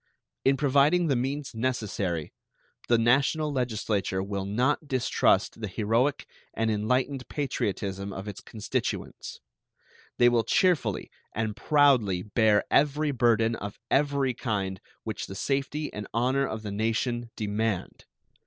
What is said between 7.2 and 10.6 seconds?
patriotism of its constituents. They will